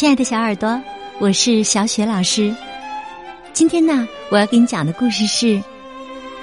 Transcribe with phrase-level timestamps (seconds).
[0.00, 0.80] 亲爱的小耳朵，
[1.18, 2.56] 我是小雪老师。
[3.52, 5.46] 今天呢，我要给你讲的故事是《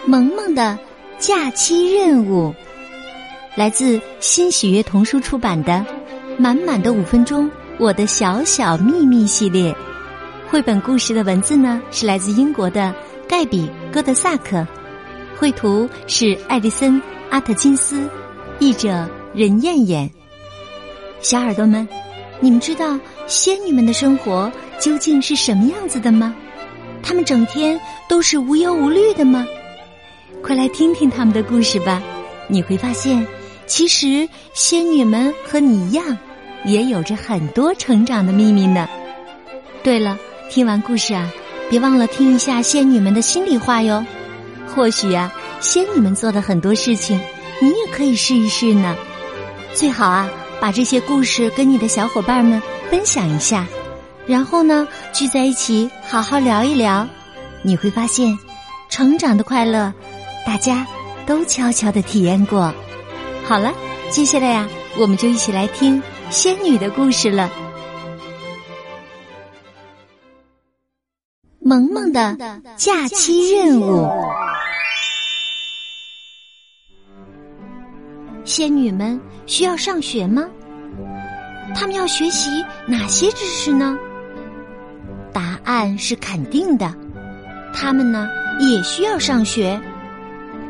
[0.05, 0.77] 萌萌的
[1.17, 2.49] 假期任务》，
[3.55, 5.73] 来自新喜悦童书出版的
[6.37, 7.49] 《满满的五分钟：
[7.79, 9.75] 我的小小秘密》系列。
[10.47, 12.93] 绘本故事的文字呢，是来自英国的
[13.27, 14.67] 盖比·戈德萨克，
[15.35, 18.07] 绘图是艾迪森·阿特金斯，
[18.59, 20.07] 译者任燕燕。
[21.21, 21.89] 小耳朵们，
[22.39, 22.95] 你们知道？
[23.27, 24.49] 仙女们的生活
[24.79, 26.33] 究竟是什么样子的吗？
[27.03, 29.45] 她们整天都是无忧无虑的吗？
[30.41, 32.01] 快来听听他们的故事吧！
[32.47, 33.25] 你会发现，
[33.65, 36.17] 其实仙女们和你一样，
[36.63, 38.87] 也有着很多成长的秘密呢。
[39.83, 40.17] 对了，
[40.49, 41.29] 听完故事啊，
[41.69, 44.05] 别忘了听一下仙女们的心里话哟。
[44.73, 47.19] 或许啊，仙女们做的很多事情，
[47.61, 48.95] 你也可以试一试呢。
[49.73, 50.29] 最好啊，
[50.61, 52.61] 把这些故事跟你的小伙伴们。
[52.89, 53.65] 分享一下，
[54.25, 57.07] 然后呢，聚在一起好好聊一聊，
[57.61, 58.37] 你会发现，
[58.89, 59.93] 成长的快乐，
[60.45, 60.87] 大家
[61.25, 62.73] 都悄悄的体验过。
[63.45, 63.73] 好了，
[64.09, 67.49] 接下来呀，我们就一起来听仙女的故事了。
[71.59, 72.37] 萌萌的
[72.77, 74.09] 假期任务，
[78.45, 80.47] 仙女们需要上学吗？
[81.79, 83.95] 他们要学习哪些知识呢？
[85.31, 86.91] 答案是肯定的。
[87.71, 88.27] 他们呢
[88.59, 89.79] 也需要上学，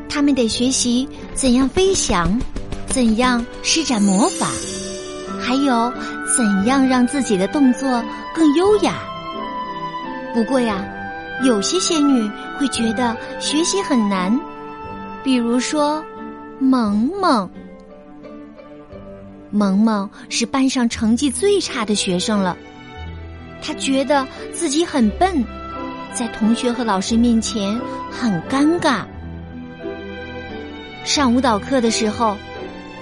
[0.10, 2.38] 他们得学习怎样飞翔，
[2.88, 4.48] 怎样施展魔法，
[5.40, 5.90] 还有
[6.36, 8.04] 怎样让自己的动作
[8.36, 8.96] 更优雅。
[10.34, 10.84] 不过呀，
[11.42, 14.38] 有些仙女会觉得学习很难，
[15.24, 16.04] 比如说
[16.60, 17.50] 萌萌。
[19.50, 22.58] 萌萌是班上成绩最差的学生了，
[23.62, 25.44] 他觉得自己很笨，
[26.14, 27.80] 在同学和老师面前
[28.12, 29.06] 很尴尬。
[31.06, 32.36] 上舞蹈课的时候，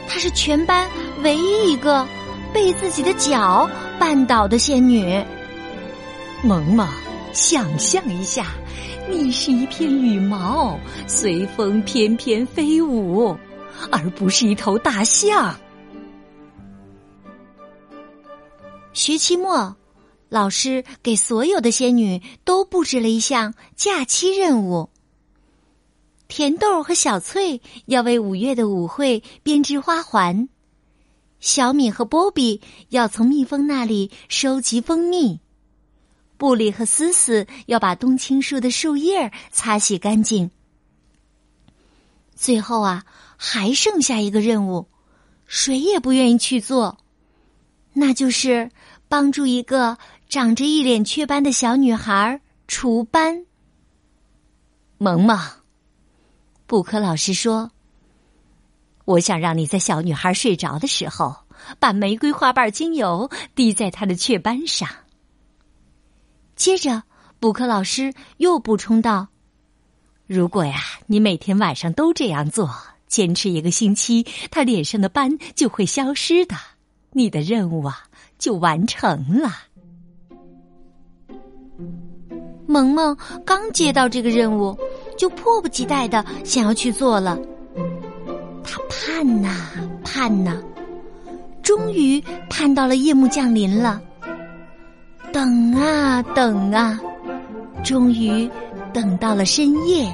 [0.07, 0.87] 她是全班
[1.23, 2.07] 唯一一个
[2.53, 3.67] 被自己的脚
[3.99, 5.23] 绊倒的仙女。
[6.43, 6.87] 萌萌，
[7.33, 8.45] 想象一下，
[9.09, 13.35] 你是一片羽毛，随风翩翩飞舞，
[13.89, 15.55] 而不是一头大象。
[18.95, 19.75] 学期末，
[20.29, 24.89] 老师给所有的仙女都布置了一项假期任务。
[26.29, 30.47] 甜豆和小翠要为五月的舞会编织花环，
[31.41, 35.41] 小米和波比要从蜜蜂那里收集蜂蜜，
[36.37, 40.49] 布里和思思要把冬青树的树叶擦洗干净。
[42.33, 43.03] 最后啊，
[43.35, 44.87] 还剩下一个任务，
[45.45, 46.97] 谁也不愿意去做。
[47.97, 48.69] 那就是
[49.07, 49.97] 帮助一个
[50.27, 53.45] 长着一脸雀斑的小女孩除斑。
[54.97, 55.39] 萌萌，
[56.67, 57.71] 布克老师说
[59.05, 61.37] ：“我想让你在小女孩睡着的时候，
[61.79, 64.89] 把玫瑰花瓣精油滴在她的雀斑上。”
[66.57, 67.03] 接着，
[67.39, 69.29] 布克老师又补充道
[70.27, 72.69] ：“如果呀，你每天晚上都这样做，
[73.07, 76.57] 坚持一个星期，她脸上的斑就会消失的。”
[77.15, 77.97] 你的任务啊，
[78.37, 79.49] 就完成了。
[82.67, 83.15] 萌萌
[83.45, 84.77] 刚接到这个任务，
[85.17, 87.39] 就迫不及待的想要去做了。
[88.65, 89.49] 他盼呐
[90.03, 90.61] 盼呐，
[91.63, 94.01] 终于盼到了夜幕降临了。
[95.31, 96.99] 等啊等啊，
[97.81, 98.49] 终于
[98.91, 100.13] 等到了深夜。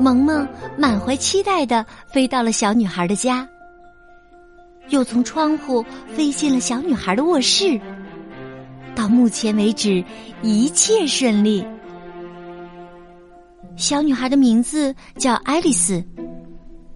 [0.00, 0.44] 萌萌
[0.76, 3.48] 满怀期待的飞到了小女孩的家。
[4.92, 7.80] 又从窗户飞进了小女孩的卧室。
[8.94, 10.04] 到目前为止，
[10.42, 11.66] 一切顺利。
[13.74, 16.04] 小女孩的名字叫爱丽丝，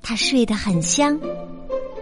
[0.02, 1.18] 她睡得很香，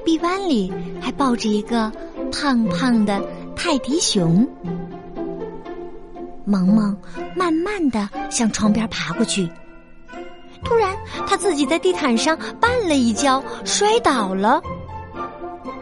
[0.04, 1.90] 臂弯里还抱着一个
[2.32, 3.24] 胖胖的
[3.54, 4.44] 泰迪熊。
[6.44, 6.94] 萌萌
[7.36, 9.48] 慢慢的向床边爬过去，
[10.64, 10.92] 突然，
[11.24, 14.60] 她自己在地毯上绊了一跤，摔倒了。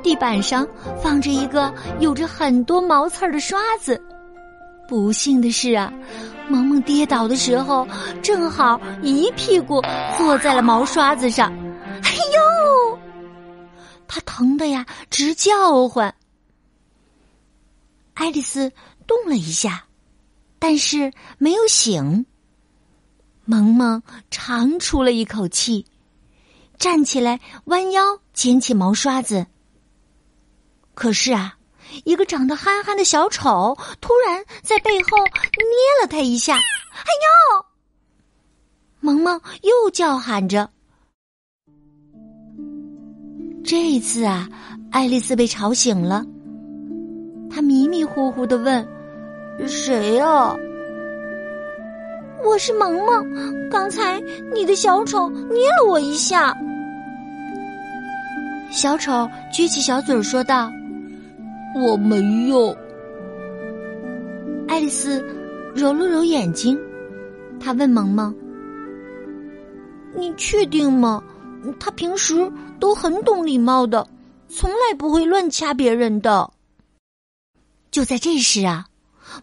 [0.02, 0.66] 地板上
[1.02, 4.00] 放着一个有着很多毛刺儿的刷子，
[4.88, 5.92] 不幸的是啊，
[6.48, 7.86] 萌萌跌倒的时候
[8.22, 9.80] 正好一屁股
[10.18, 11.52] 坐在了毛刷子上，
[12.02, 12.98] 哎呦，
[14.08, 16.14] 他疼的呀直叫唤。
[18.14, 18.70] 爱丽丝
[19.06, 19.84] 动了一下，
[20.58, 22.26] 但是没有醒。
[23.44, 24.00] 萌萌
[24.30, 25.84] 长出了一口气，
[26.78, 28.02] 站起来，弯腰
[28.32, 29.46] 捡起毛刷子。
[30.94, 31.54] 可是啊，
[32.04, 36.54] 一个长得憨憨的小丑突然在背后捏了他一下。
[36.56, 37.10] 哎
[37.56, 37.64] 呦！
[39.00, 40.68] 萌萌又叫喊着。
[43.64, 44.48] 这一次啊，
[44.90, 46.24] 爱丽丝被吵醒了。
[47.50, 48.86] 她迷迷糊糊的问
[49.66, 50.54] ：“谁呀
[52.44, 54.20] ？”“我是萌萌，刚才
[54.54, 56.56] 你的小丑捏了我一下。”
[58.70, 59.12] 小丑
[59.52, 60.70] 撅起小嘴说道
[61.80, 62.76] ：“我没有。”
[64.68, 65.20] 爱丽丝
[65.74, 66.78] 揉了揉眼睛，
[67.60, 68.34] 她问萌萌
[70.16, 71.22] ：“你确定吗？”
[71.78, 74.08] 他平时都很懂礼貌的，
[74.48, 76.50] 从来不会乱掐别人的。
[77.92, 78.86] 就在这时啊，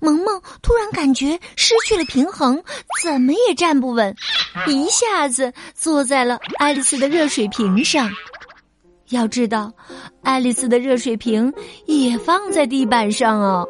[0.02, 2.62] 萌萌突然感觉失去了平衡，
[3.02, 4.14] 怎么也站不稳，
[4.68, 8.12] 一下子坐在了爱丽丝的热水瓶上。
[9.10, 9.74] 要知道，
[10.22, 11.52] 爱丽丝的热水瓶
[11.88, 13.68] 也放在地板上哦，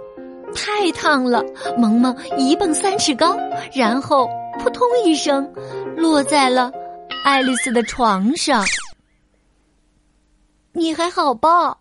[0.54, 1.44] 太烫了。
[1.78, 3.38] 萌萌一蹦三尺高，
[3.74, 4.28] 然后
[4.60, 5.50] 扑通一声
[5.96, 6.72] 落在了。
[7.24, 8.66] 爱丽丝的床上，
[10.74, 11.78] 你还好吧？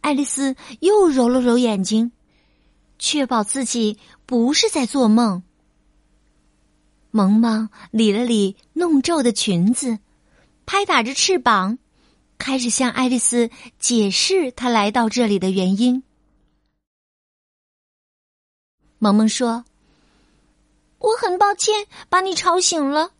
[0.00, 2.12] 爱丽丝又揉了揉眼睛，
[2.98, 5.42] 确保自己不是在做梦。
[7.10, 9.98] 萌萌理了理弄皱的裙子，
[10.64, 11.78] 拍打着翅膀，
[12.42, 16.02] 开始向爱丽丝解释她来到这里的原因。
[18.98, 19.64] 萌萌说
[20.98, 23.12] ：“我很抱歉把你吵醒了。”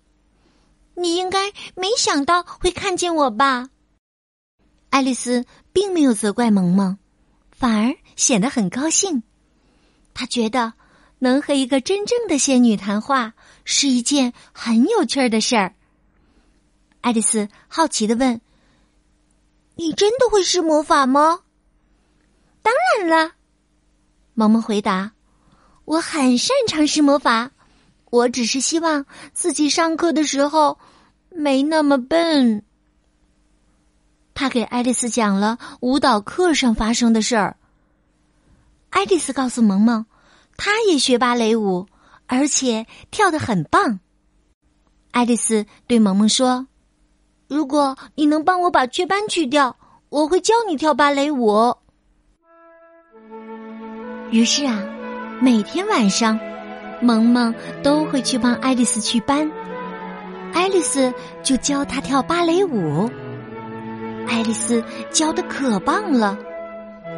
[0.95, 3.71] 你应该没想到会看见我吧？
[4.91, 6.99] 爱丽丝并没有责怪萌萌，
[7.53, 9.23] 反而显得很高兴。
[10.15, 10.73] 她觉得
[11.21, 13.35] 能和一个真正的仙女谈话
[13.65, 15.77] 是一件很有趣的事儿。
[17.03, 18.41] 爱丽丝好奇的问
[19.77, 21.41] ：“你真的会施魔法吗
[22.63, 23.33] ？”“当然了。”
[24.35, 25.13] 萌萌回答
[25.85, 27.51] ，“我很擅长施魔法。”
[28.13, 30.79] 我只是希望自己上课的时候
[31.31, 32.63] 没那么笨。
[34.35, 37.57] 他给爱丽丝讲了舞蹈课上发生的事儿。
[38.91, 40.05] 爱丽丝告诉萌萌，
[40.59, 41.87] 她也学芭蕾舞，
[42.27, 44.01] 而且跳得很棒。
[45.13, 46.67] 爱丽丝对萌萌说
[47.53, 49.77] ：“如果你能帮我把雀斑去掉，
[50.09, 51.77] 我会教你跳芭蕾舞。”
[54.33, 54.83] 于是啊，
[55.41, 56.39] 每天晚上。
[57.03, 57.53] 萌萌
[57.83, 59.51] 都会去帮爱丽丝去斑，
[60.55, 61.13] 爱丽丝
[61.43, 63.11] 就教她跳芭蕾舞。
[64.29, 66.39] 爱丽丝教的可棒了，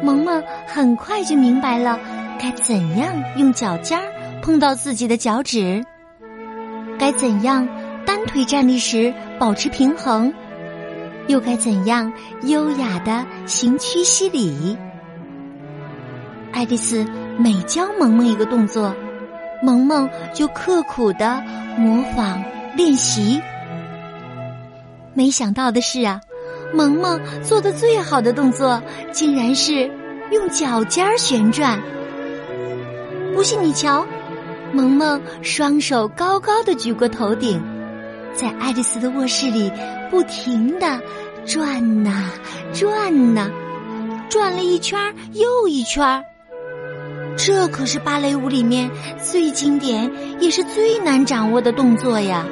[0.01, 1.99] 萌萌很快就明白了
[2.39, 4.01] 该怎样用脚尖
[4.41, 5.85] 碰到自己的脚趾，
[6.97, 7.67] 该怎样
[8.07, 10.33] 单腿站立时保持平衡，
[11.27, 12.11] 又该怎样
[12.43, 14.77] 优雅的行屈膝礼。
[16.51, 17.05] 爱丽丝
[17.37, 18.95] 每教萌萌一个动作。
[19.63, 21.41] 萌萌就刻苦的
[21.77, 22.43] 模仿
[22.75, 23.41] 练习，
[25.13, 26.21] 没想到的是啊，
[26.73, 29.89] 萌萌做的最好的动作竟然是
[30.29, 31.81] 用脚尖旋转。
[33.33, 34.05] 不信你瞧，
[34.73, 37.59] 萌萌双手高高的举过头顶，
[38.35, 39.71] 在爱丽丝的卧室里
[40.11, 40.99] 不停的
[41.45, 42.29] 转呐
[42.73, 43.49] 转呐，
[44.29, 44.99] 转了一圈
[45.33, 46.23] 又一圈。
[47.37, 48.89] 这可是芭蕾舞里面
[49.21, 52.45] 最经典也是最难掌握的动作呀！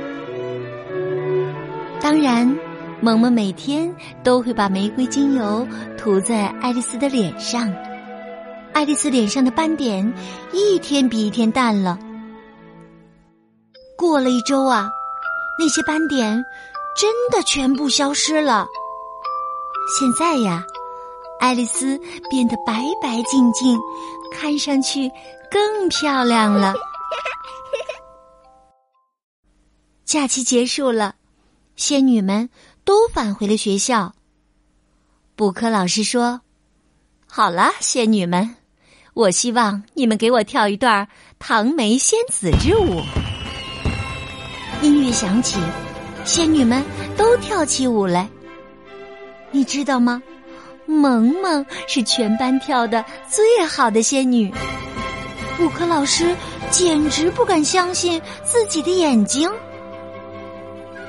[2.01, 2.53] 当然，
[2.99, 5.65] 萌萌每天都会把玫瑰精油
[5.97, 7.73] 涂在爱丽丝的脸上，
[8.73, 10.13] 爱丽丝脸上的斑点
[10.51, 11.97] 一天比一天淡了。
[13.97, 14.89] 过了一周啊，
[15.57, 16.43] 那些斑点
[16.95, 18.67] 真的全部消失了。
[19.99, 20.65] 现在呀。
[21.39, 23.77] 爱丽丝变得白白净净，
[24.31, 25.11] 看上去
[25.51, 26.73] 更漂亮了。
[30.05, 31.15] 假期结束了，
[31.75, 32.49] 仙女们
[32.85, 34.13] 都返回了学校。
[35.35, 36.39] 补课老师说
[37.27, 38.55] ：“好了，仙女们，
[39.13, 43.01] 我希望你们给我跳一段唐梅仙子之舞。”
[44.83, 45.57] 音乐响起，
[46.25, 46.83] 仙女们
[47.15, 48.29] 都跳起舞来。
[49.49, 50.21] 你知道吗？
[50.85, 54.53] 萌萌是全班跳的最好的仙女，
[55.57, 56.35] 补课老师
[56.69, 59.49] 简直不敢相信自己的眼睛。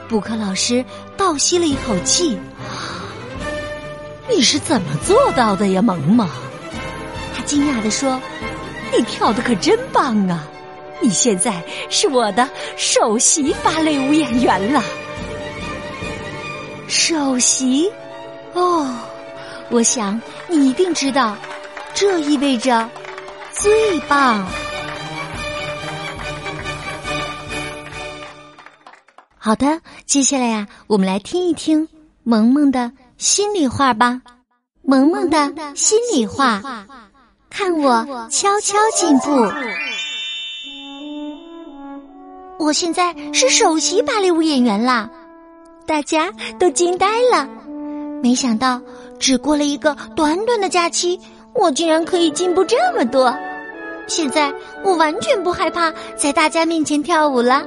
[0.08, 0.84] 补课老师
[1.16, 2.38] 倒吸了一口气
[4.30, 6.28] ：“你是怎么做到的呀，萌萌？”
[7.34, 8.20] 他惊讶的说
[8.96, 10.46] ：“你跳的可真棒啊！
[11.00, 14.82] 你现在是我的首席芭蕾舞演员了。”
[16.88, 17.90] 首席，
[18.52, 18.94] 哦。
[19.70, 21.34] 我想你一定知道，
[21.94, 22.88] 这意味着
[23.50, 24.46] 最棒。
[29.38, 31.88] 好的，接下来呀，我们来听一听
[32.22, 34.20] 萌萌的心里话吧。
[34.82, 36.62] 萌萌的心里话，
[37.48, 39.50] 看我悄悄进步。
[42.58, 45.08] 我现在是首席芭蕾舞演员啦，
[45.86, 47.48] 大家都惊呆了。
[48.22, 48.80] 没想到，
[49.18, 51.20] 只过了一个短短的假期，
[51.52, 53.34] 我竟然可以进步这么多。
[54.06, 57.62] 现在我完全不害怕在大家面前跳舞了，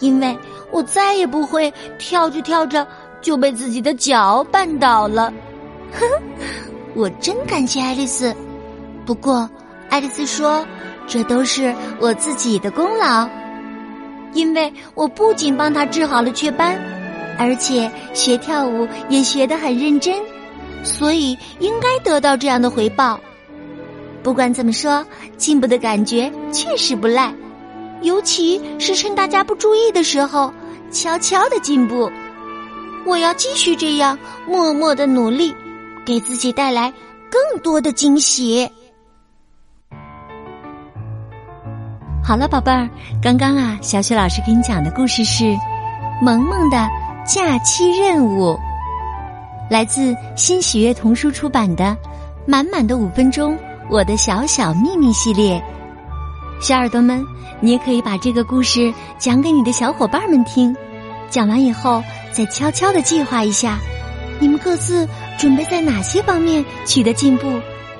[0.00, 0.36] 因为
[0.70, 2.86] 我再也不会跳着跳着
[3.20, 5.32] 就被自己的脚绊倒了。
[5.92, 6.06] 呵，
[6.94, 8.34] 我真感谢爱丽丝。
[9.06, 9.48] 不过，
[9.88, 10.64] 爱丽丝说，
[11.06, 13.28] 这都是我自己的功劳，
[14.34, 16.78] 因为我不仅帮他治好了雀斑。
[17.38, 20.14] 而且学跳舞也学得很认真，
[20.84, 23.18] 所以应该得到这样的回报。
[24.22, 25.04] 不管怎么说，
[25.38, 27.34] 进步的感觉确实不赖，
[28.02, 30.52] 尤其是趁大家不注意的时候，
[30.90, 32.12] 悄悄的进步。
[33.04, 35.52] 我要继续这样默默的努力，
[36.04, 36.92] 给自己带来
[37.30, 38.68] 更多的惊喜。
[42.24, 42.88] 好了，宝贝儿，
[43.20, 45.56] 刚刚啊，小雪老师给你讲的故事是
[46.20, 46.88] 萌萌的。
[47.24, 48.58] 假期任务
[49.70, 51.84] 来自新喜悦童书出版的
[52.46, 53.56] 《满满的五分钟：
[53.88, 55.62] 我的小小秘密》系列。
[56.60, 57.24] 小耳朵们，
[57.60, 60.74] 你也可以把这个故事讲给你的小伙伴们听。
[61.30, 62.02] 讲完以后，
[62.32, 63.78] 再悄悄的计划一下，
[64.40, 67.46] 你们各自准备在哪些方面取得进步，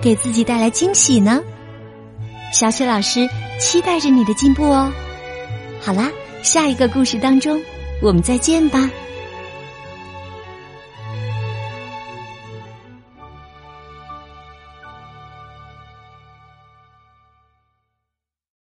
[0.01, 1.41] 给自己带来惊喜呢？
[2.53, 3.29] 小雪老师
[3.59, 4.93] 期待着你的进步哦。
[5.81, 6.09] 好啦，
[6.43, 7.61] 下一个故事当中，
[8.01, 8.89] 我们再见吧。